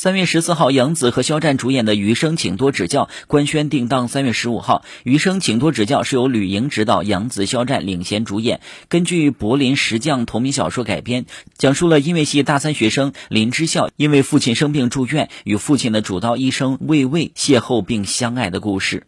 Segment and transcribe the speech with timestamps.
[0.00, 4.84] 三月十四号，杨紫和肖战主演的《余生，请多指教》官宣定档三月十五号。
[5.02, 11.26] 《余生，请多指教》是由吕莹执导，杨紫、肖战领衔主演，根据柏林石匠同名小说改编，
[11.56, 19.02] 讲述了音乐系大三学生林之校因为父亲生病住院，与父亲的主刀医生魏巍邂逅并相爱的故事。